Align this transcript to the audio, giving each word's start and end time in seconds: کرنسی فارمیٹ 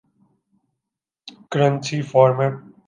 کرنسی 1.51 2.01
فارمیٹ 2.11 2.53